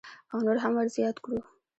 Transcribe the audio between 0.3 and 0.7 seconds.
او نور